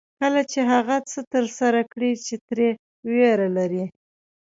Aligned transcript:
کله 0.19 0.41
چې 0.51 0.59
هغه 0.71 0.95
څه 1.09 1.19
ترسره 1.33 1.81
کړئ 1.91 2.13
چې 2.25 2.35
ترې 2.47 2.69
وېره 3.11 3.47
لرئ. 3.57 3.85